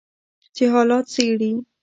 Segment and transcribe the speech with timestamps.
[0.55, 1.51] چې حالات څیړي